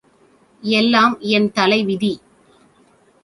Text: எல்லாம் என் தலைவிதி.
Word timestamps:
எல்லாம் 0.63 1.19
என் 1.19 1.51
தலைவிதி. 1.51 2.11